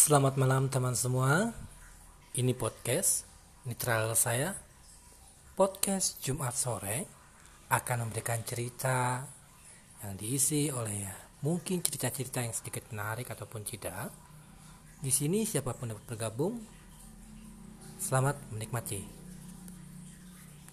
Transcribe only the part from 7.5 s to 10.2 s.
akan memberikan cerita yang